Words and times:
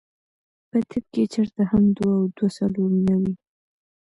پۀ 0.69 0.79
طب 0.89 1.03
کښې 1.13 1.23
چرته 1.33 1.61
هم 1.71 1.83
دوه 1.97 2.13
او 2.19 2.25
دوه 2.35 2.49
څلور 2.57 2.91
نۀ 3.05 3.15
وي- 3.21 3.33